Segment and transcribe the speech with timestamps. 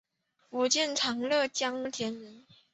[0.49, 2.43] 福建长乐江田人。